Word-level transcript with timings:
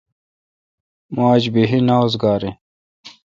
مہ 1.13 1.23
آج 1.31 1.43
بیہی 1.53 1.79
نا 1.87 1.95
اوزگار 2.03 2.41
این 2.45 2.55